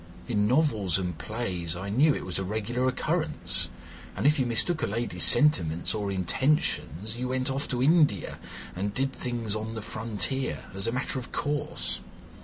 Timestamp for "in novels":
0.27-0.97